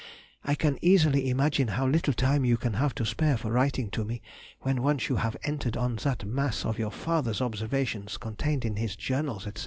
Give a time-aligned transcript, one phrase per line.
[0.43, 4.03] I can easily imagine how little time you can have to spare for writing to
[4.03, 4.23] me
[4.61, 8.95] when once you have entered on that mass of your father's observations contained in his
[8.95, 9.51] journals, &c....